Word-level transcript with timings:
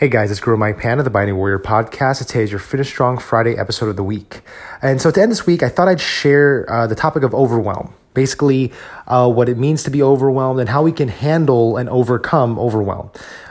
Hey 0.00 0.08
guys, 0.08 0.30
it's 0.30 0.40
Guro 0.40 0.56
Mike 0.56 0.78
Pan 0.78 0.98
of 0.98 1.04
the 1.04 1.10
Bayani 1.10 1.36
Warrior 1.36 1.58
podcast. 1.58 2.26
Today 2.26 2.42
is 2.42 2.50
your 2.50 2.58
Finish 2.58 2.88
Strong 2.88 3.18
Friday 3.18 3.58
episode 3.58 3.90
of 3.90 3.96
the 3.96 4.02
week. 4.02 4.40
And 4.80 4.98
so 4.98 5.10
to 5.10 5.20
end 5.20 5.30
this 5.30 5.44
week, 5.44 5.62
I 5.62 5.68
thought 5.68 5.88
I'd 5.88 6.00
share 6.00 6.64
uh, 6.72 6.86
the 6.86 6.94
topic 6.94 7.22
of 7.22 7.34
overwhelm. 7.34 7.92
Basically, 8.14 8.72
uh, 9.06 9.30
what 9.30 9.50
it 9.50 9.58
means 9.58 9.82
to 9.82 9.90
be 9.90 10.02
overwhelmed 10.02 10.58
and 10.58 10.70
how 10.70 10.82
we 10.82 10.90
can 10.90 11.08
handle 11.08 11.76
and 11.76 11.86
overcome 11.90 12.58
overwhelm. 12.58 13.10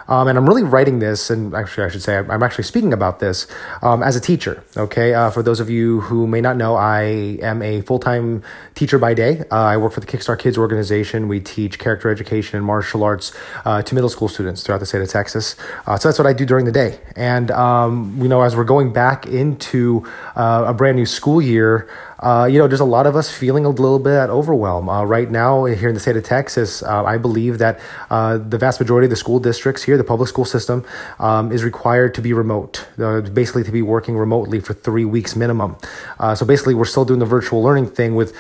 Um, 0.10 0.28
and 0.28 0.38
I'm 0.38 0.48
really 0.48 0.64
writing 0.64 1.00
this, 1.00 1.30
and 1.30 1.54
actually, 1.54 1.86
I 1.86 1.90
should 1.90 2.02
say, 2.02 2.18
I'm 2.18 2.44
actually 2.44 2.64
speaking 2.64 2.92
about 2.92 3.20
this 3.20 3.48
um, 3.84 4.02
as 4.02 4.16
a 4.16 4.20
teacher. 4.20 4.64
Okay, 4.76 5.14
uh, 5.14 5.30
for 5.30 5.44
those 5.44 5.60
of 5.60 5.70
you 5.70 6.02
who 6.02 6.26
may 6.26 6.42
not 6.42 6.58
know, 6.58 6.76
I 6.76 7.04
am 7.42 7.62
a 7.62 7.82
full 7.82 8.00
time 8.00 8.44
teacher 8.74 8.98
by 8.98 9.14
day. 9.14 9.44
Uh, 9.52 9.56
I 9.56 9.78
work 9.78 9.94
for 9.94 10.00
the 10.00 10.08
Kickstart 10.08 10.40
Kids 10.40 10.58
organization. 10.58 11.28
We 11.28 11.40
teach 11.40 11.78
character 11.78 12.10
education 12.10 12.58
and 12.58 12.66
martial 12.66 13.04
arts 13.04 13.32
uh, 13.66 13.84
to 13.84 13.96
middle 13.96 14.10
school 14.10 14.28
students 14.28 14.64
throughout 14.64 14.80
the 14.80 14.88
state 14.88 15.02
of 15.02 15.10
Texas. 15.10 15.56
Uh, 15.86 15.96
so 15.96 16.10
that's 16.10 16.18
what 16.18 16.28
I 16.28 16.34
do 16.34 16.46
during 16.46 16.66
the 16.66 16.72
day. 16.72 17.00
And 17.16 17.52
um, 17.52 18.18
you 18.20 18.28
know, 18.28 18.42
as 18.42 18.56
we're 18.56 18.64
going 18.64 18.92
back 18.92 19.28
into 19.28 20.10
uh, 20.36 20.66
a 20.68 20.74
brand 20.74 20.98
new 20.98 21.06
school 21.06 21.40
year 21.40 21.88
uh, 22.20 22.48
you 22.52 22.60
know, 22.60 22.68
there's 22.68 22.80
a 22.80 22.86
lot 22.86 23.08
of 23.08 23.16
us 23.16 23.32
feeling 23.32 23.66
a 23.66 23.70
little 23.70 24.00
bit 24.00 24.14
at 24.14 24.30
overwhelm. 24.30 24.90
Uh, 24.90 25.04
right 25.04 25.32
now, 25.32 25.66
here 25.66 25.88
in 25.88 25.94
the 25.94 26.00
state 26.00 26.18
of 26.18 26.24
Texas, 26.24 26.84
uh, 26.84 27.04
I 27.04 27.18
believe 27.18 27.60
that 27.60 27.80
uh, 28.10 28.38
the 28.38 28.58
vast 28.58 28.80
majority 28.80 29.06
of 29.06 29.10
the 29.10 29.16
school 29.16 29.40
districts 29.40 29.84
here, 29.84 29.98
the 29.98 30.04
public 30.04 30.28
school 30.28 30.46
system, 30.46 30.86
um, 31.20 31.52
is 31.52 31.64
required 31.64 32.14
to 32.16 32.22
be 32.22 32.34
remote, 32.34 32.86
uh, 33.00 33.22
basically 33.22 33.64
to 33.64 33.72
be 33.72 33.82
working 33.82 34.18
remotely 34.18 34.60
for 34.60 34.74
three 34.74 35.06
weeks 35.06 35.36
minimum. 35.36 35.78
Uh, 36.20 36.36
so 36.36 36.46
basically, 36.46 36.76
we're 36.76 36.86
still 36.86 37.06
doing 37.06 37.20
the 37.20 37.26
virtual 37.26 37.64
learning 37.64 37.88
thing 37.88 38.16
with 38.16 38.36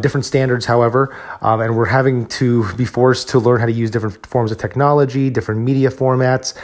different 0.00 0.24
standards, 0.24 0.66
however, 0.66 1.16
um, 1.40 1.60
and 1.60 1.76
we're 1.76 1.84
having 1.86 2.26
to 2.26 2.72
be 2.74 2.84
forced 2.84 3.28
to 3.28 3.38
learn 3.38 3.58
how 3.58 3.66
to 3.66 3.72
use 3.72 3.90
different 3.90 4.24
forms 4.26 4.52
of 4.52 4.58
technology, 4.58 5.30
different 5.30 5.60
media 5.60 5.90
formats. 5.90 6.54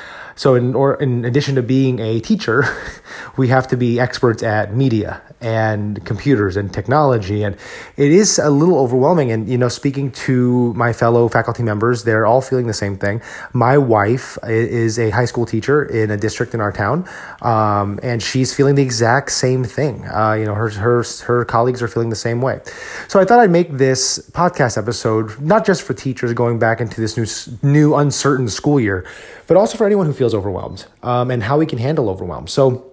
So, 0.41 0.55
in, 0.55 0.75
or, 0.75 0.95
in 0.95 1.27
addition 1.27 1.57
to 1.57 1.63
being 1.63 1.99
a 1.99 2.19
teacher, 2.19 2.65
we 3.37 3.49
have 3.49 3.69
to 3.69 3.77
be 3.77 4.01
experts 4.01 4.43
at 4.43 4.75
media 4.75 5.21
and 5.43 6.03
computers 6.07 6.57
and 6.57 6.73
technology. 6.73 7.43
And 7.43 7.57
it 7.99 8.11
is 8.11 8.39
a 8.39 8.49
little 8.49 8.79
overwhelming. 8.79 9.31
And, 9.33 9.47
you 9.51 9.59
know, 9.59 9.69
speaking 9.69 10.11
to 10.13 10.73
my 10.73 10.95
fellow 10.95 11.29
faculty 11.29 11.63
members, 11.63 12.05
they're 12.05 12.25
all 12.25 12.41
feeling 12.41 12.69
the 12.69 12.73
same 12.73 12.97
thing. 12.97 13.21
My 13.53 13.77
wife 13.77 14.39
is 14.45 14.99
a 14.99 15.11
high 15.11 15.27
school 15.27 15.45
teacher 15.45 15.85
in 15.85 16.11
a 16.11 16.17
district 16.17 16.55
in 16.55 16.63
our 16.63 16.73
town, 16.73 17.07
um, 17.43 18.01
and 18.03 18.23
she's 18.23 18.55
feeling 18.55 18.77
the 18.77 18.83
exact 18.83 19.33
same 19.33 19.63
thing. 19.63 20.07
Uh, 20.09 20.33
you 20.33 20.47
know, 20.47 20.55
her, 20.55 20.71
her, 20.71 21.05
her 21.25 21.45
colleagues 21.45 21.83
are 21.83 21.89
feeling 21.89 22.09
the 22.09 22.17
same 22.17 22.41
way. 22.41 22.61
So 23.09 23.21
I 23.21 23.27
thought 23.27 23.41
I'd 23.41 23.51
make 23.51 23.73
this 23.73 24.31
podcast 24.31 24.79
episode, 24.79 25.39
not 25.39 25.67
just 25.67 25.83
for 25.83 25.93
teachers 25.93 26.33
going 26.33 26.59
back 26.59 26.81
into 26.81 26.99
this 26.99 27.19
new, 27.19 27.27
new 27.63 27.95
uncertain 27.95 28.49
school 28.49 28.81
year, 28.81 29.07
but 29.47 29.57
also 29.57 29.77
for 29.77 29.85
anyone 29.85 30.07
who 30.07 30.13
feels 30.13 30.30
overwhelmed 30.35 30.87
um, 31.03 31.31
and 31.31 31.43
how 31.43 31.59
we 31.59 31.67
can 31.67 31.79
handle 31.79 32.09
overwhelm. 32.09 32.47
So, 32.47 32.91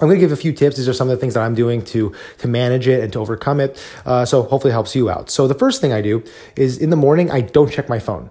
I'm 0.00 0.08
going 0.08 0.18
to 0.18 0.20
give 0.20 0.32
a 0.32 0.36
few 0.36 0.52
tips. 0.52 0.76
These 0.76 0.88
are 0.88 0.94
some 0.94 1.10
of 1.10 1.16
the 1.16 1.20
things 1.20 1.34
that 1.34 1.42
I'm 1.42 1.54
doing 1.54 1.84
to 1.86 2.14
to 2.38 2.48
manage 2.48 2.88
it 2.88 3.02
and 3.02 3.12
to 3.12 3.18
overcome 3.18 3.60
it. 3.60 3.82
Uh, 4.06 4.24
so 4.24 4.42
hopefully 4.42 4.70
it 4.70 4.72
helps 4.72 4.94
you 4.94 5.10
out. 5.10 5.30
So 5.30 5.46
the 5.46 5.54
first 5.54 5.80
thing 5.80 5.92
I 5.92 6.00
do 6.00 6.22
is 6.56 6.78
in 6.78 6.90
the 6.90 6.96
morning 6.96 7.30
I 7.30 7.40
don't 7.40 7.70
check 7.70 7.88
my 7.88 7.98
phone. 7.98 8.30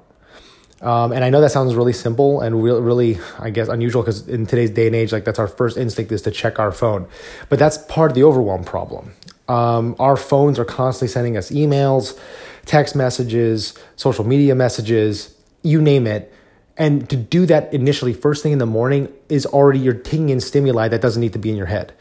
Um, 0.82 1.12
and 1.12 1.26
I 1.26 1.30
know 1.30 1.42
that 1.42 1.52
sounds 1.52 1.76
really 1.76 1.92
simple 1.94 2.40
and 2.40 2.64
really, 2.64 2.82
really 2.82 3.20
I 3.38 3.50
guess, 3.50 3.68
unusual 3.68 4.02
because 4.02 4.28
in 4.28 4.46
today's 4.46 4.70
day 4.70 4.88
and 4.88 4.96
age, 4.96 5.12
like 5.12 5.26
that's 5.26 5.38
our 5.38 5.48
first 5.48 5.78
instinct 5.78 6.12
is 6.12 6.22
to 6.24 6.32
check 6.32 6.58
our 6.58 6.72
phone. 6.72 7.08
But 7.50 7.60
that's 7.60 7.78
part 7.78 8.12
of 8.12 8.16
the 8.16 8.24
overwhelm 8.24 8.64
problem. 8.64 9.12
Um, 9.50 9.96
our 10.00 10.16
phones 10.16 10.58
are 10.58 10.66
constantly 10.66 11.12
sending 11.12 11.36
us 11.36 11.52
emails, 11.52 12.18
text 12.66 12.96
messages, 12.96 13.74
social 13.96 14.24
media 14.24 14.56
messages, 14.56 15.36
you 15.64 15.82
name 15.82 16.08
it 16.08 16.34
and 16.80 17.08
to 17.10 17.18
do 17.18 17.46
that 17.46 17.74
initially, 17.74 18.14
first 18.14 18.42
thing 18.42 18.54
in 18.54 18.58
the 18.58 18.66
morning, 18.66 19.12
is 19.28 19.46
already 19.46 19.80
you're 19.80 19.94
taking 19.94 20.30
in 20.30 20.40
stimuli 20.40 20.88
that 20.88 21.02
doesn't 21.02 21.22
need 21.22 21.34
to 21.34 21.40
be 21.40 21.50
in 21.50 21.58
your 21.58 21.66
head. 21.66 21.94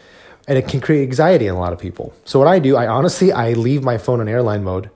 And 0.46 0.56
it 0.56 0.68
can 0.68 0.80
create 0.80 1.02
anxiety 1.02 1.48
in 1.48 1.54
a 1.54 1.58
lot 1.58 1.72
of 1.72 1.80
people. 1.80 2.14
So 2.24 2.38
what 2.38 2.48
I 2.48 2.60
do, 2.60 2.76
I 2.76 2.86
honestly, 2.86 3.32
I 3.32 3.52
leave 3.52 3.82
my 3.82 3.98
phone 3.98 4.20
on 4.20 4.28
airline 4.28 4.62
mode 4.62 4.88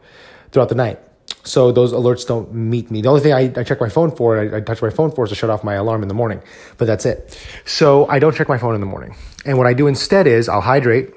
throughout 0.53 0.69
the 0.69 0.77
night. 0.77 1.01
So 1.45 1.73
those 1.73 1.93
alerts 1.93 2.27
don't 2.27 2.55
meet 2.55 2.91
me. 2.93 3.03
The 3.03 3.09
only 3.09 3.21
thing 3.21 3.33
I, 3.33 3.53
I 3.57 3.65
check 3.65 3.81
my 3.81 3.89
phone 3.89 4.15
for, 4.15 4.39
I, 4.39 4.59
I 4.59 4.61
touch 4.61 4.81
my 4.81 4.91
phone 4.91 5.11
for 5.11 5.25
is 5.25 5.31
to 5.31 5.35
shut 5.35 5.51
off 5.51 5.65
my 5.65 5.75
alarm 5.75 6.03
in 6.03 6.09
the 6.09 6.15
morning. 6.15 6.41
But 6.79 6.85
that's 6.85 7.05
it. 7.05 7.37
So 7.65 8.07
I 8.09 8.21
don't 8.21 8.35
check 8.35 8.49
my 8.49 8.59
phone 8.59 8.77
in 8.77 8.81
the 8.81 8.87
morning. 8.87 9.17
And 9.45 9.59
what 9.59 9.67
I 9.67 9.75
do 9.75 9.89
instead 9.89 10.29
is 10.29 10.49
I'll 10.49 10.61
hydrate. 10.61 11.11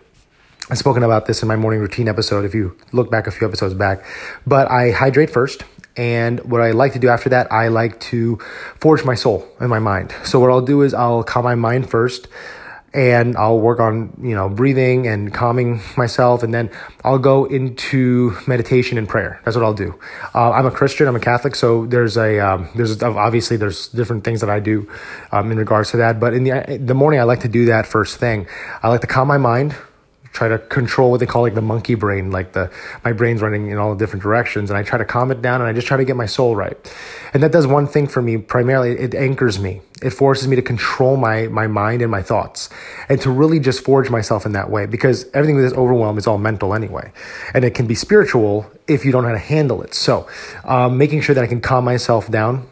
I've 0.72 0.79
spoken 0.79 1.03
about 1.03 1.28
this 1.28 1.44
in 1.44 1.47
my 1.47 1.56
morning 1.56 1.79
routine 1.79 2.07
episode 2.07 2.44
if 2.44 2.56
you 2.56 2.75
look 2.91 3.11
back 3.11 3.28
a 3.28 3.31
few 3.31 3.47
episodes 3.47 3.75
back. 3.75 4.03
But 4.47 4.69
I 4.72 4.90
hydrate 4.90 5.29
first 5.29 5.63
and 5.97 6.39
what 6.41 6.61
I 6.61 6.72
like 6.72 6.94
to 6.94 7.00
do 7.00 7.07
after 7.09 7.29
that, 7.29 7.51
I 7.51 7.69
like 7.69 8.00
to 8.11 8.38
forge 8.79 9.03
my 9.06 9.16
soul 9.16 9.47
and 9.59 9.69
my 9.69 9.79
mind. 9.79 10.13
So 10.23 10.39
what 10.39 10.50
I'll 10.50 10.61
do 10.61 10.81
is 10.81 10.94
I'll 10.94 11.23
calm 11.23 11.44
my 11.44 11.56
mind 11.56 11.89
first 11.89 12.28
and 12.94 13.35
I'll 13.35 13.59
work 13.59 13.81
on, 13.81 14.17
you 14.22 14.34
know, 14.34 14.47
breathing 14.47 15.05
and 15.05 15.34
calming 15.34 15.81
myself. 15.97 16.44
And 16.44 16.53
then 16.53 16.72
I'll 17.03 17.19
go 17.19 17.44
into 17.44 18.38
meditation 18.47 18.97
and 18.97 19.07
prayer. 19.07 19.41
That's 19.44 19.57
what 19.57 19.66
I'll 19.66 19.73
do. 19.73 20.00
Uh, 20.34 20.51
I'm 20.51 20.66
a 20.66 20.72
Christian. 20.72 21.07
I'm 21.07 21.16
a 21.16 21.19
Catholic. 21.19 21.55
So 21.55 21.85
there's 21.85 22.16
a, 22.17 22.39
um, 22.39 22.69
there's 22.73 23.03
obviously 23.03 23.57
there's 23.57 23.89
different 23.89 24.23
things 24.23 24.39
that 24.39 24.50
I 24.50 24.61
do, 24.61 24.89
um, 25.34 25.51
in 25.51 25.57
regards 25.57 25.91
to 25.91 25.97
that. 25.97 26.22
But 26.22 26.34
in 26.34 26.45
the, 26.45 26.79
the 26.81 26.94
morning, 26.94 27.19
I 27.19 27.23
like 27.23 27.41
to 27.41 27.50
do 27.50 27.66
that 27.66 27.85
first 27.85 28.17
thing. 28.17 28.47
I 28.81 28.88
like 28.88 29.01
to 29.01 29.07
calm 29.07 29.28
my 29.28 29.38
mind 29.38 29.75
try 30.35 30.50
to 30.50 30.59
control 30.59 31.09
what 31.09 31.19
they 31.22 31.25
call 31.25 31.41
like 31.41 31.56
the 31.56 31.62
monkey 31.62 31.96
brain, 31.96 32.29
like 32.29 32.51
the 32.51 32.69
my 33.03 33.13
brain's 33.13 33.41
running 33.41 33.72
in 33.72 33.78
all 33.78 33.96
different 33.96 34.22
directions, 34.22 34.69
and 34.69 34.78
I 34.78 34.84
try 34.84 34.97
to 34.97 35.06
calm 35.06 35.31
it 35.31 35.41
down, 35.41 35.62
and 35.62 35.69
I 35.69 35.73
just 35.73 35.88
try 35.88 35.97
to 35.97 36.06
get 36.06 36.16
my 36.16 36.25
soul 36.25 36.56
right. 36.56 36.78
And 37.34 37.41
that 37.41 37.51
does 37.51 37.66
one 37.66 37.88
thing 37.88 38.07
for 38.07 38.22
me 38.22 38.38
primarily. 38.38 38.91
It 38.91 39.16
anchors 39.16 39.59
me. 39.59 39.81
It 40.03 40.09
forces 40.09 40.47
me 40.47 40.57
to 40.57 40.62
control 40.62 41.16
my 41.16 41.47
my 41.47 41.68
mind 41.68 42.01
and 42.01 42.12
my 42.12 42.22
thoughts, 42.22 42.69
and 43.09 43.19
to 43.22 43.31
really 43.31 43.59
just 43.59 43.84
forge 43.84 44.09
myself 44.09 44.46
in 44.46 44.51
that 44.51 44.69
way. 44.69 44.85
Because 44.85 45.25
everything 45.34 45.56
with 45.56 45.66
this 45.66 45.73
overwhelm 45.73 46.18
is 46.18 46.28
all 46.28 46.38
mental 46.38 46.73
anyway, 46.73 47.12
and 47.53 47.63
it 47.63 47.73
can 47.73 47.88
be 47.88 47.96
spiritual 47.96 48.69
if 48.88 49.06
you 49.06 49.12
don't 49.12 49.23
know 49.23 49.29
how 49.29 49.35
to 49.35 49.40
handle 49.40 49.81
it. 49.81 49.94
So, 49.94 50.28
um, 50.66 50.97
making 50.97 51.22
sure 51.22 51.34
that 51.34 51.44
I 51.44 51.47
can 51.47 51.62
calm 51.62 51.85
myself 51.85 52.29
down 52.29 52.67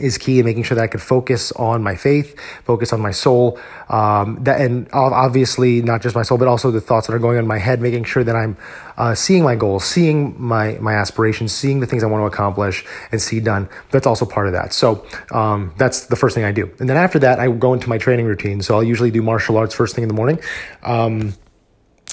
is 0.00 0.16
key 0.16 0.38
in 0.38 0.46
making 0.46 0.62
sure 0.62 0.74
that 0.74 0.82
I 0.82 0.86
could 0.86 1.02
focus 1.02 1.52
on 1.52 1.82
my 1.82 1.96
faith, 1.96 2.38
focus 2.64 2.92
on 2.92 3.00
my 3.00 3.10
soul, 3.10 3.58
um, 3.90 4.42
that, 4.44 4.60
and 4.60 4.88
obviously 4.92 5.82
not 5.82 6.00
just 6.00 6.16
my 6.16 6.22
soul, 6.22 6.38
but 6.38 6.48
also 6.48 6.70
the 6.70 6.80
thoughts 6.80 7.06
that 7.06 7.12
are 7.14 7.18
going 7.18 7.36
on 7.36 7.44
in 7.44 7.48
my 7.48 7.58
head, 7.58 7.80
making 7.80 8.04
sure 8.04 8.24
that 8.24 8.34
I'm 8.34 8.56
uh, 8.96 9.14
seeing 9.14 9.42
my 9.42 9.54
goals, 9.54 9.84
seeing 9.84 10.40
my 10.40 10.78
my 10.80 10.94
aspirations, 10.94 11.52
seeing 11.52 11.80
the 11.80 11.86
things 11.86 12.02
I 12.02 12.06
want 12.06 12.22
to 12.22 12.26
accomplish 12.26 12.84
and 13.10 13.20
see 13.20 13.40
done. 13.40 13.68
That's 13.90 14.06
also 14.06 14.24
part 14.24 14.46
of 14.46 14.54
that. 14.54 14.72
So 14.72 15.06
um, 15.30 15.74
that's 15.76 16.06
the 16.06 16.16
first 16.16 16.34
thing 16.34 16.44
I 16.44 16.52
do, 16.52 16.70
and 16.78 16.88
then 16.88 16.96
after 16.96 17.18
that, 17.18 17.38
I 17.38 17.50
go 17.50 17.74
into 17.74 17.88
my 17.88 17.98
training 17.98 18.26
routine. 18.26 18.62
So 18.62 18.74
I'll 18.74 18.84
usually 18.84 19.10
do 19.10 19.20
martial 19.20 19.58
arts 19.58 19.74
first 19.74 19.94
thing 19.94 20.02
in 20.02 20.08
the 20.08 20.14
morning. 20.14 20.40
Um, 20.82 21.34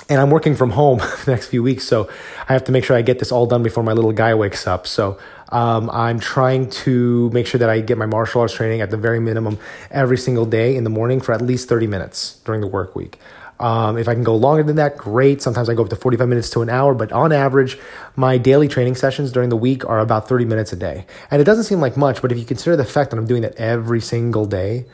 and 0.10 0.20
I'm 0.20 0.32
working 0.32 0.56
from 0.56 0.72
home 0.72 0.98
the 1.26 1.32
next 1.32 1.48
few 1.48 1.64
weeks, 1.64 1.86
so 1.86 2.10
I 2.48 2.54
have 2.54 2.64
to 2.66 2.72
make 2.72 2.84
sure 2.84 2.98
I 2.98 3.04
get 3.04 3.20
this 3.20 3.32
all 3.32 3.46
done 3.46 3.64
before 3.64 3.84
my 3.84 3.94
little 3.94 4.12
guy 4.12 4.34
wakes 4.34 4.68
up. 4.68 4.88
So 4.88 5.20
um, 5.50 5.90
I'm 5.92 6.20
trying 6.20 6.70
to 6.72 7.30
make 7.30 7.48
sure 7.48 7.60
that 7.60 7.70
I 7.70 7.80
get 7.82 7.98
my 7.98 8.08
martial 8.08 8.42
arts 8.42 8.54
training 8.54 8.82
at 8.82 8.90
the 8.90 8.98
very 8.98 9.20
minimum 9.20 9.60
every 9.92 10.18
single 10.18 10.46
day 10.46 10.76
in 10.76 10.84
the 10.84 10.90
morning 10.90 11.22
for 11.22 11.34
at 11.34 11.42
least 11.42 11.70
30 11.70 11.88
minutes 11.88 12.40
during 12.44 12.62
the 12.62 12.68
work 12.68 12.96
week. 12.96 13.20
Um, 13.60 13.98
if 13.98 14.08
I 14.08 14.14
can 14.14 14.24
go 14.24 14.38
longer 14.38 14.64
than 14.64 14.78
that, 14.78 14.98
great. 14.98 15.42
Sometimes 15.42 15.70
I 15.70 15.74
go 15.74 15.84
up 15.84 15.90
to 15.90 15.96
45 15.96 16.30
minutes 16.30 16.50
to 16.52 16.62
an 16.62 16.70
hour, 16.70 16.94
but 16.94 17.12
on 17.12 17.34
average, 17.34 17.78
my 18.16 18.38
daily 18.38 18.70
training 18.70 18.96
sessions 18.96 19.34
during 19.34 19.50
the 19.50 19.58
week 19.58 19.88
are 19.88 20.00
about 20.00 20.30
30 20.30 20.46
minutes 20.46 20.72
a 20.72 20.78
day. 20.78 21.06
And 21.30 21.42
it 21.42 21.44
doesn't 21.44 21.66
seem 21.66 21.82
like 21.82 21.98
much, 21.98 22.22
but 22.22 22.32
if 22.32 22.38
you 22.38 22.46
consider 22.46 22.78
the 22.78 22.86
fact 22.86 23.12
that 23.12 23.18
I'm 23.18 23.28
doing 23.28 23.42
that 23.42 23.58
every 23.58 24.00
single 24.00 24.46
day, 24.46 24.86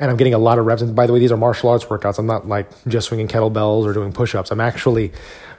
and 0.00 0.10
I'm 0.10 0.16
getting 0.16 0.34
a 0.34 0.38
lot 0.38 0.58
of 0.58 0.66
reps. 0.66 0.82
And 0.82 0.96
by 0.96 1.06
the 1.06 1.12
way, 1.12 1.18
these 1.18 1.30
are 1.30 1.36
martial 1.36 1.68
arts 1.68 1.84
workouts. 1.84 2.18
I'm 2.18 2.26
not 2.26 2.48
like 2.48 2.68
just 2.88 3.08
swinging 3.08 3.28
kettlebells 3.28 3.84
or 3.84 3.92
doing 3.92 4.12
push 4.12 4.34
ups. 4.34 4.50
I'm 4.50 4.60
actually 4.60 5.12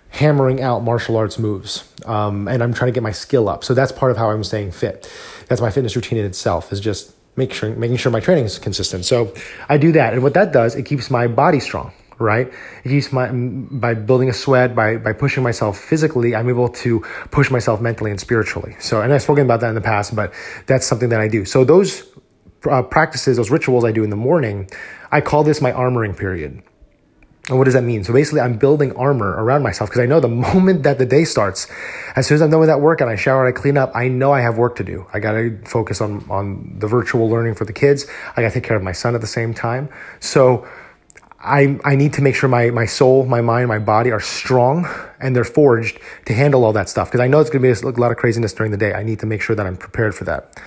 hammering 0.09 0.62
out 0.62 0.84
martial 0.84 1.16
arts 1.16 1.40
moves 1.40 1.90
um, 2.06 2.47
and 2.50 2.62
i'm 2.62 2.74
trying 2.74 2.90
to 2.90 2.94
get 2.94 3.01
my 3.01 3.13
skill 3.13 3.47
up. 3.47 3.63
So 3.63 3.74
that's 3.74 3.94
part 3.94 4.12
of 4.12 4.18
how 4.18 4.30
i'm 4.30 4.44
staying 4.44 4.72
fit. 4.72 5.09
That's 5.47 5.62
my 5.62 5.72
fitness 5.72 5.96
routine 5.96 6.19
in 6.19 6.25
itself 6.25 6.74
is 6.74 6.81
just 6.81 7.13
make 7.38 7.53
sure, 7.53 7.74
making 7.75 7.96
sure 7.96 8.12
my 8.12 8.19
training 8.19 8.44
is 8.44 8.59
consistent. 8.59 9.06
So 9.06 9.33
i 9.69 9.77
do 9.77 9.94
that. 9.94 10.13
And 10.13 10.21
what 10.21 10.33
that 10.33 10.51
does 10.51 10.75
it 10.75 10.83
keeps 10.83 11.10
my 11.10 11.27
body 11.27 11.60
strong 11.60 11.94
right? 12.19 12.54
It 12.83 12.89
keeps 12.89 13.12
my 13.12 13.31
by 13.31 13.95
building 13.95 14.30
a 14.30 14.33
sweat 14.33 14.75
by 14.75 14.98
by 14.98 15.13
pushing 15.13 15.44
myself 15.44 15.80
physically 15.80 16.36
i'm 16.36 16.50
able 16.50 16.69
to 16.69 17.00
push 17.31 17.50
myself 17.50 17.81
mentally 17.81 18.12
and 18.12 18.19
spiritually. 18.19 18.75
So 18.80 19.01
and 19.01 19.13
i've 19.13 19.21
spoken 19.21 19.45
about 19.45 19.62
that 19.62 19.69
in 19.69 19.75
the 19.75 19.81
past 19.81 20.15
but 20.15 20.33
that's 20.68 20.86
something 20.86 21.10
that 21.10 21.21
i 21.21 21.27
do. 21.30 21.45
So 21.45 21.63
those 21.63 22.11
uh, 22.69 22.81
practices 22.84 23.38
those 23.38 23.50
rituals 23.50 23.84
i 23.84 23.92
do 23.92 24.04
in 24.04 24.10
the 24.10 24.16
morning 24.16 24.69
i 25.12 25.22
call 25.22 25.44
this 25.44 25.62
my 25.62 25.72
armoring 25.72 26.18
period 26.18 26.62
and 27.50 27.58
what 27.58 27.66
does 27.66 27.74
that 27.74 27.84
mean? 27.84 28.04
So 28.04 28.13
basically, 28.13 28.40
I'm 28.40 28.58
building 28.58 28.96
armor 28.96 29.31
around 29.31 29.63
myself 29.63 29.90
because 29.90 30.02
I 30.02 30.06
know 30.06 30.19
the 30.19 30.28
moment 30.54 30.84
that 30.84 31.00
the 31.00 31.06
day 31.06 31.25
starts, 31.25 31.68
as 32.16 32.28
soon 32.28 32.36
as 32.36 32.42
I'm 32.42 32.52
done 32.52 32.60
with 32.60 32.69
that 32.69 32.81
work 32.81 33.02
and 33.02 33.10
I 33.10 33.16
shower 33.16 33.46
and 33.46 33.56
I 33.56 33.60
clean 33.60 33.78
up, 33.78 33.92
I 33.96 34.08
know 34.08 34.31
I 34.31 34.42
have 34.42 34.58
work 34.58 34.75
to 34.78 34.84
do. 34.84 35.08
I 35.12 35.19
got 35.19 35.34
to 35.34 35.58
focus 35.66 36.02
on, 36.02 36.25
on 36.30 36.75
the 36.78 36.88
virtual 36.88 37.30
learning 37.30 37.56
for 37.56 37.66
the 37.66 37.74
kids. 37.74 38.06
I 38.38 38.42
got 38.42 38.50
to 38.50 38.54
take 38.54 38.63
care 38.63 38.78
of 38.78 38.84
my 38.84 38.92
son 38.92 39.16
at 39.16 39.22
the 39.22 39.28
same 39.28 39.54
time. 39.54 39.90
So 40.19 40.68
I, 41.40 41.80
I 41.84 41.96
need 41.96 42.13
to 42.13 42.22
make 42.22 42.36
sure 42.36 42.48
my, 42.48 42.69
my 42.69 42.86
soul, 42.86 43.25
my 43.25 43.42
mind, 43.42 43.68
my 43.68 43.80
body 43.80 44.12
are 44.12 44.19
strong 44.19 44.88
and 45.19 45.36
they're 45.36 45.44
forged 45.44 46.00
to 46.25 46.34
handle 46.34 46.63
all 46.63 46.74
that 46.74 46.90
stuff. 46.90 47.10
Because 47.10 47.22
I 47.22 47.28
know 47.28 47.40
it's 47.40 47.50
going 47.50 47.63
to 47.63 47.81
be 47.81 47.88
a 47.88 48.00
lot 48.00 48.12
of 48.12 48.18
craziness 48.18 48.54
during 48.54 48.72
the 48.72 48.78
day. 48.78 48.94
I 48.94 49.02
need 49.02 49.19
to 49.19 49.25
make 49.25 49.42
sure 49.42 49.56
that 49.56 49.66
I'm 49.66 49.78
prepared 49.78 50.13
for 50.13 50.25
that. 50.25 50.62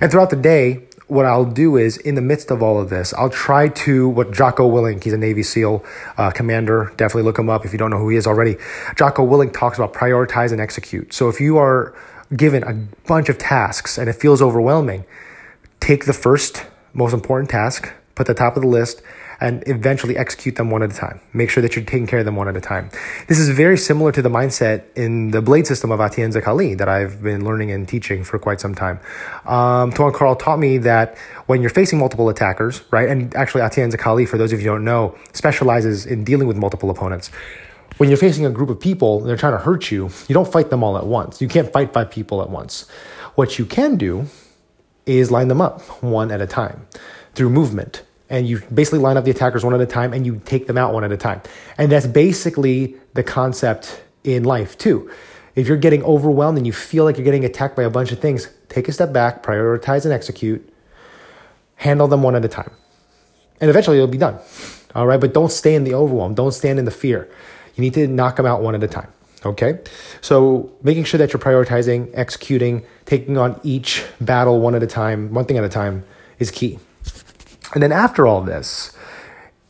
And 0.00 0.12
throughout 0.12 0.30
the 0.30 0.36
day, 0.36 0.86
what 1.10 1.26
I'll 1.26 1.44
do 1.44 1.76
is 1.76 1.96
in 1.96 2.14
the 2.14 2.20
midst 2.20 2.50
of 2.50 2.62
all 2.62 2.80
of 2.80 2.88
this, 2.88 3.12
I'll 3.14 3.30
try 3.30 3.68
to 3.68 4.08
what 4.08 4.32
Jocko 4.32 4.70
Willink, 4.70 5.02
he's 5.02 5.12
a 5.12 5.18
Navy 5.18 5.42
SEAL 5.42 5.84
uh, 6.16 6.30
commander. 6.30 6.92
Definitely 6.96 7.24
look 7.24 7.38
him 7.38 7.50
up 7.50 7.64
if 7.64 7.72
you 7.72 7.78
don't 7.78 7.90
know 7.90 7.98
who 7.98 8.08
he 8.08 8.16
is 8.16 8.26
already. 8.26 8.56
Jocko 8.96 9.26
Willink 9.26 9.52
talks 9.52 9.76
about 9.76 9.92
prioritize 9.92 10.52
and 10.52 10.60
execute. 10.60 11.12
So 11.12 11.28
if 11.28 11.40
you 11.40 11.58
are 11.58 11.94
given 12.36 12.62
a 12.62 12.74
bunch 13.08 13.28
of 13.28 13.38
tasks 13.38 13.98
and 13.98 14.08
it 14.08 14.14
feels 14.14 14.40
overwhelming, 14.40 15.04
take 15.80 16.04
the 16.04 16.12
first 16.12 16.64
most 16.92 17.12
important 17.12 17.50
task, 17.50 17.92
put 18.14 18.26
the 18.26 18.34
top 18.34 18.56
of 18.56 18.62
the 18.62 18.68
list, 18.68 19.02
and 19.40 19.64
eventually 19.66 20.16
execute 20.16 20.56
them 20.56 20.70
one 20.70 20.82
at 20.82 20.92
a 20.92 20.94
time. 20.94 21.20
Make 21.32 21.50
sure 21.50 21.62
that 21.62 21.74
you're 21.74 21.84
taking 21.84 22.06
care 22.06 22.18
of 22.18 22.24
them 22.24 22.36
one 22.36 22.48
at 22.48 22.56
a 22.56 22.60
time. 22.60 22.90
This 23.26 23.38
is 23.38 23.48
very 23.48 23.78
similar 23.78 24.12
to 24.12 24.22
the 24.22 24.28
mindset 24.28 24.84
in 24.94 25.30
the 25.30 25.40
blade 25.40 25.66
system 25.66 25.90
of 25.90 26.00
Atienza 26.00 26.42
Kali 26.42 26.74
that 26.74 26.88
I've 26.88 27.22
been 27.22 27.44
learning 27.44 27.70
and 27.70 27.88
teaching 27.88 28.22
for 28.22 28.38
quite 28.38 28.60
some 28.60 28.74
time. 28.74 29.00
Um, 29.46 29.92
Tuhon 29.92 30.12
Karl 30.12 30.36
taught 30.36 30.58
me 30.58 30.78
that 30.78 31.16
when 31.46 31.60
you're 31.60 31.70
facing 31.70 31.98
multiple 31.98 32.28
attackers, 32.28 32.82
right, 32.90 33.08
and 33.08 33.34
actually 33.34 33.62
Atienza 33.62 33.98
Kali, 33.98 34.26
for 34.26 34.36
those 34.36 34.52
of 34.52 34.60
you 34.60 34.68
who 34.68 34.76
don't 34.76 34.84
know, 34.84 35.16
specializes 35.32 36.06
in 36.06 36.24
dealing 36.24 36.46
with 36.46 36.56
multiple 36.56 36.90
opponents 36.90 37.30
when 37.96 38.08
you're 38.08 38.16
facing 38.16 38.46
a 38.46 38.50
group 38.50 38.70
of 38.70 38.80
people 38.80 39.18
and 39.18 39.28
they're 39.28 39.36
trying 39.36 39.52
to 39.52 39.58
hurt 39.58 39.90
you, 39.90 40.08
you 40.26 40.32
don't 40.32 40.50
fight 40.50 40.70
them 40.70 40.82
all 40.82 40.96
at 40.96 41.06
once. 41.06 41.42
You 41.42 41.48
can't 41.48 41.70
fight 41.70 41.92
five 41.92 42.10
people 42.10 42.40
at 42.40 42.48
once. 42.48 42.88
What 43.34 43.58
you 43.58 43.66
can 43.66 43.96
do 43.96 44.24
is 45.04 45.30
line 45.30 45.48
them 45.48 45.60
up 45.60 45.82
one 46.02 46.30
at 46.30 46.40
a 46.40 46.46
time 46.46 46.86
through 47.34 47.50
movement 47.50 48.02
and 48.30 48.48
you 48.48 48.60
basically 48.72 49.00
line 49.00 49.16
up 49.16 49.24
the 49.24 49.30
attackers 49.30 49.64
one 49.64 49.74
at 49.74 49.80
a 49.80 49.86
time 49.86 50.14
and 50.14 50.24
you 50.24 50.40
take 50.44 50.68
them 50.68 50.78
out 50.78 50.94
one 50.94 51.04
at 51.04 51.12
a 51.12 51.16
time. 51.16 51.42
And 51.76 51.90
that's 51.90 52.06
basically 52.06 52.94
the 53.14 53.24
concept 53.24 54.02
in 54.22 54.44
life 54.44 54.78
too. 54.78 55.10
If 55.56 55.66
you're 55.66 55.76
getting 55.76 56.04
overwhelmed 56.04 56.56
and 56.56 56.66
you 56.66 56.72
feel 56.72 57.04
like 57.04 57.16
you're 57.18 57.24
getting 57.24 57.44
attacked 57.44 57.74
by 57.76 57.82
a 57.82 57.90
bunch 57.90 58.12
of 58.12 58.20
things, 58.20 58.48
take 58.68 58.88
a 58.88 58.92
step 58.92 59.12
back, 59.12 59.42
prioritize 59.42 60.04
and 60.04 60.14
execute, 60.14 60.66
handle 61.74 62.06
them 62.06 62.22
one 62.22 62.36
at 62.36 62.44
a 62.44 62.48
time. 62.48 62.70
And 63.60 63.68
eventually 63.68 63.96
it'll 63.96 64.06
be 64.06 64.16
done. 64.16 64.38
All 64.94 65.06
right, 65.06 65.20
but 65.20 65.34
don't 65.34 65.50
stay 65.50 65.74
in 65.74 65.84
the 65.84 65.94
overwhelm, 65.94 66.34
don't 66.34 66.52
stand 66.52 66.78
in 66.78 66.84
the 66.84 66.90
fear. 66.90 67.28
You 67.74 67.82
need 67.82 67.94
to 67.94 68.06
knock 68.06 68.36
them 68.36 68.46
out 68.46 68.62
one 68.62 68.74
at 68.74 68.82
a 68.82 68.88
time. 68.88 69.12
Okay, 69.44 69.78
so 70.20 70.70
making 70.82 71.04
sure 71.04 71.16
that 71.18 71.32
you're 71.32 71.40
prioritizing, 71.40 72.10
executing, 72.12 72.84
taking 73.06 73.38
on 73.38 73.58
each 73.62 74.04
battle 74.20 74.60
one 74.60 74.74
at 74.74 74.82
a 74.82 74.86
time, 74.86 75.32
one 75.32 75.46
thing 75.46 75.56
at 75.56 75.64
a 75.64 75.68
time 75.68 76.04
is 76.38 76.50
key. 76.50 76.78
And 77.72 77.82
then 77.82 77.92
after 77.92 78.26
all 78.26 78.42
this, 78.42 78.92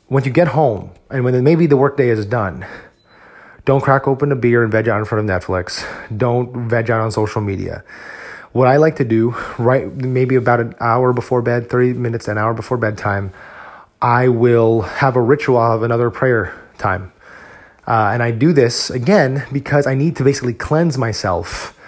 when 0.09 0.25
you 0.25 0.31
get 0.31 0.49
home 0.49 0.91
and 1.11 1.25
when 1.25 1.43
maybe 1.45 1.67
the 1.67 1.77
workday 1.77 2.09
is 2.09 2.25
done, 2.27 2.67
don't 3.65 3.83
crack 3.83 4.09
open 4.09 4.33
a 4.33 4.37
beer 4.37 4.63
and 4.63 4.73
veg 4.73 4.89
out 4.89 4.99
in 4.99 5.05
front 5.05 5.29
of 5.29 5.43
Netflix. 5.43 5.85
Don't 6.17 6.69
veg 6.69 6.91
out 6.91 7.01
on 7.01 7.13
social 7.13 7.41
media. 7.43 7.85
What 8.53 8.67
I 8.67 8.79
like 8.79 8.97
to 8.97 9.05
do, 9.05 9.37
right, 9.59 9.87
maybe 9.93 10.35
about 10.35 10.61
an 10.61 10.75
hour 10.81 11.13
before 11.13 11.43
bed, 11.43 11.71
30 11.71 11.93
minutes, 11.95 12.27
an 12.27 12.39
hour 12.39 12.55
before 12.55 12.79
bedtime, 12.79 13.33
I 14.03 14.29
will 14.29 14.81
have 14.81 15.15
a 15.15 15.21
ritual 15.21 15.59
of 15.59 15.83
another 15.83 16.11
prayer 16.11 16.59
time. 16.79 17.13
Uh, 17.87 18.11
and 18.13 18.23
I 18.23 18.31
do 18.31 18.53
this 18.53 18.91
again 18.91 19.47
because 19.53 19.87
I 19.87 19.95
need 19.95 20.17
to 20.17 20.25
basically 20.25 20.55
cleanse 20.55 20.97
myself 20.97 21.79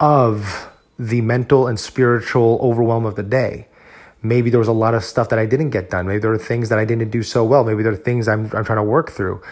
of 0.00 0.68
the 0.98 1.20
mental 1.20 1.66
and 1.66 1.78
spiritual 1.78 2.58
overwhelm 2.60 3.06
of 3.06 3.14
the 3.14 3.22
day 3.22 3.68
maybe 4.24 4.50
there 4.50 4.58
was 4.58 4.68
a 4.68 4.72
lot 4.72 4.94
of 4.94 5.04
stuff 5.04 5.28
that 5.28 5.38
I 5.38 5.46
didn't 5.46 5.70
get 5.70 5.90
done. 5.90 6.06
Maybe 6.06 6.20
there 6.20 6.30
were 6.30 6.38
things 6.38 6.70
that 6.70 6.78
I 6.78 6.84
didn't 6.84 7.10
do 7.10 7.22
so 7.22 7.44
well. 7.44 7.62
Maybe 7.62 7.82
there 7.82 7.92
are 7.92 7.96
things 7.96 8.26
I'm, 8.26 8.44
I'm 8.54 8.64
trying 8.64 8.78
to 8.78 8.82
work 8.82 9.10
through. 9.10 9.42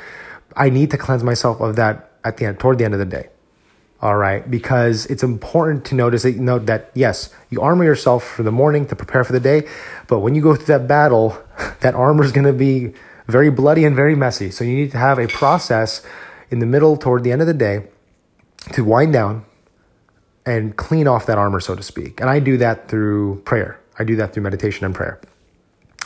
I 0.57 0.71
need 0.71 0.91
to 0.91 0.99
cleanse 0.99 1.23
myself 1.23 1.61
of 1.61 1.77
that 1.77 2.11
at 2.25 2.39
the 2.39 2.47
end, 2.47 2.59
toward 2.59 2.79
the 2.79 2.85
end 2.85 2.95
of 2.95 3.01
the 3.01 3.07
day. 3.07 3.29
All 4.01 4.17
right, 4.17 4.51
because 4.51 5.07
it's 5.07 5.23
important 5.23 5.85
to 5.87 5.95
notice 5.95 6.25
that 6.25 6.37
note 6.37 6.67
that 6.67 6.91
yes, 6.93 7.31
you 7.51 7.61
armor 7.61 7.85
yourself 7.85 8.25
for 8.25 8.43
the 8.43 8.51
morning 8.51 8.85
to 8.87 8.97
prepare 8.97 9.23
for 9.23 9.33
the 9.33 9.39
day, 9.39 9.69
but 10.09 10.19
when 10.19 10.35
you 10.35 10.43
go 10.43 10.57
through 10.57 10.67
that 10.67 10.89
battle, 10.89 11.41
that 11.81 11.95
armor 11.95 12.25
is 12.25 12.33
going 12.33 12.47
to 12.47 12.53
be 12.53 12.95
very 13.29 13.49
bloody 13.49 13.85
and 13.85 13.95
very 13.95 14.17
messy. 14.17 14.51
So 14.51 14.65
you 14.65 14.75
need 14.75 14.91
to 14.91 14.99
have 14.99 15.21
a 15.21 15.29
process 15.29 16.05
in 16.51 16.59
the 16.59 16.67
middle 16.67 16.97
toward 16.97 17.23
the 17.23 17.31
end 17.31 17.43
of 17.43 17.47
the 17.47 17.55
day 17.55 17.85
to 18.73 18.83
wind 18.85 19.13
down 19.13 19.45
and 20.45 20.77
clean 20.77 21.07
off 21.07 21.27
that 21.27 21.39
armor, 21.39 21.61
so 21.61 21.77
to 21.77 21.83
speak. 21.83 22.21
And 22.21 22.29
I 22.29 22.41
do 22.41 22.57
that 22.57 22.89
through 22.89 23.43
prayer. 23.45 23.79
I 23.99 24.05
do 24.05 24.17
that 24.17 24.33
through 24.33 24.43
meditation 24.43 24.85
and 24.85 24.95
prayer. 24.95 25.21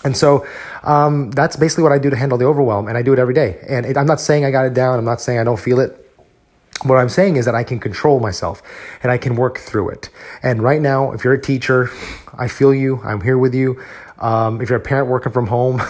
And 0.04 0.16
so 0.16 0.46
um, 0.82 1.30
that's 1.30 1.56
basically 1.56 1.82
what 1.82 1.92
I 1.92 1.98
do 1.98 2.10
to 2.10 2.16
handle 2.16 2.38
the 2.38 2.44
overwhelm, 2.44 2.88
and 2.88 2.96
I 2.96 3.02
do 3.02 3.12
it 3.12 3.18
every 3.18 3.34
day. 3.34 3.58
And 3.68 3.86
it, 3.86 3.96
I'm 3.96 4.06
not 4.06 4.20
saying 4.20 4.44
I 4.44 4.50
got 4.50 4.66
it 4.66 4.74
down, 4.74 4.98
I'm 4.98 5.04
not 5.04 5.20
saying 5.20 5.38
I 5.38 5.44
don't 5.44 5.58
feel 5.58 5.80
it. 5.80 6.02
What 6.84 6.96
I'm 6.96 7.08
saying 7.08 7.36
is 7.36 7.46
that 7.46 7.54
I 7.54 7.64
can 7.64 7.80
control 7.80 8.20
myself 8.20 8.62
and 9.02 9.10
I 9.10 9.16
can 9.16 9.34
work 9.34 9.58
through 9.58 9.88
it. 9.88 10.10
And 10.42 10.62
right 10.62 10.80
now, 10.80 11.12
if 11.12 11.24
you're 11.24 11.32
a 11.32 11.40
teacher, 11.40 11.90
I 12.36 12.48
feel 12.48 12.74
you, 12.74 13.00
I'm 13.02 13.22
here 13.22 13.38
with 13.38 13.54
you. 13.54 13.82
Um, 14.18 14.60
if 14.60 14.68
you're 14.68 14.78
a 14.78 14.82
parent 14.82 15.08
working 15.08 15.32
from 15.32 15.46
home 15.46 15.80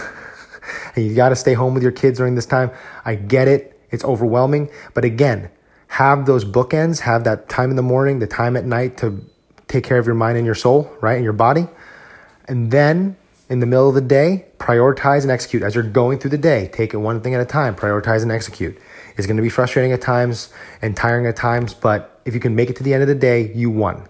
and 0.95 1.05
you 1.05 1.13
got 1.13 1.29
to 1.29 1.35
stay 1.35 1.53
home 1.53 1.73
with 1.73 1.83
your 1.83 1.91
kids 1.91 2.19
during 2.19 2.35
this 2.35 2.45
time, 2.45 2.71
I 3.03 3.15
get 3.15 3.49
it. 3.49 3.79
It's 3.91 4.05
overwhelming. 4.05 4.69
But 4.93 5.03
again, 5.03 5.49
have 5.89 6.25
those 6.25 6.45
bookends, 6.45 7.01
have 7.01 7.25
that 7.25 7.49
time 7.49 7.69
in 7.69 7.75
the 7.75 7.83
morning, 7.83 8.19
the 8.19 8.27
time 8.27 8.55
at 8.55 8.65
night 8.65 8.97
to 8.97 9.23
take 9.67 9.83
care 9.83 9.97
of 9.97 10.05
your 10.05 10.15
mind 10.15 10.37
and 10.37 10.45
your 10.45 10.55
soul, 10.55 10.89
right, 11.01 11.15
and 11.15 11.23
your 11.23 11.33
body. 11.33 11.67
And 12.47 12.71
then 12.71 13.17
in 13.49 13.59
the 13.59 13.65
middle 13.65 13.87
of 13.87 13.95
the 13.95 14.01
day, 14.01 14.45
prioritize 14.59 15.21
and 15.21 15.31
execute. 15.31 15.63
As 15.63 15.75
you're 15.75 15.83
going 15.83 16.19
through 16.19 16.31
the 16.31 16.37
day, 16.37 16.69
take 16.73 16.93
it 16.93 16.97
one 16.97 17.21
thing 17.21 17.33
at 17.33 17.41
a 17.41 17.45
time, 17.45 17.75
prioritize 17.75 18.21
and 18.21 18.31
execute. 18.31 18.77
It's 19.15 19.25
going 19.25 19.37
to 19.37 19.43
be 19.43 19.49
frustrating 19.49 19.91
at 19.91 20.01
times 20.01 20.49
and 20.81 20.95
tiring 20.95 21.25
at 21.25 21.35
times, 21.35 21.73
but 21.73 22.19
if 22.25 22.33
you 22.33 22.39
can 22.39 22.55
make 22.55 22.69
it 22.69 22.75
to 22.77 22.83
the 22.83 22.93
end 22.93 23.01
of 23.01 23.07
the 23.07 23.15
day, 23.15 23.51
you 23.53 23.69
won. 23.69 24.07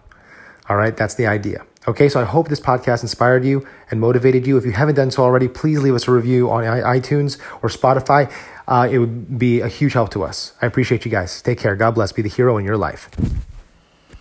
All 0.70 0.76
right, 0.76 0.96
that's 0.96 1.16
the 1.16 1.28
idea. 1.28 1.66
Okay, 1.88 2.10
so 2.10 2.20
I 2.20 2.26
hope 2.26 2.50
this 2.50 2.60
podcast 2.60 3.02
inspired 3.02 3.46
you 3.46 3.66
and 3.90 4.02
motivated 4.02 4.46
you. 4.46 4.58
If 4.58 4.66
you 4.66 4.74
haven't 4.74 4.96
done 4.96 5.10
so 5.10 5.24
already, 5.24 5.48
please 5.48 5.80
leave 5.80 5.96
us 5.96 6.08
a 6.08 6.12
review 6.12 6.52
on 6.52 6.64
iTunes 6.64 7.40
or 7.62 7.70
Spotify. 7.70 8.30
Uh, 8.68 8.90
it 8.92 8.98
would 8.98 9.40
be 9.40 9.62
a 9.62 9.70
huge 9.70 9.94
help 9.94 10.10
to 10.12 10.24
us. 10.24 10.52
I 10.62 10.66
appreciate 10.66 11.06
you 11.06 11.12
guys. 11.12 11.42
Take 11.42 11.60
care. 11.60 11.78
God 11.78 11.92
bless. 11.92 12.12
Be 12.12 12.22
the 12.22 12.30
hero 12.30 12.58
in 12.58 12.66
your 12.66 12.76
life. 12.76 13.10